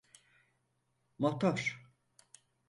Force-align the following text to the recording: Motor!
Motor! 1.19 1.59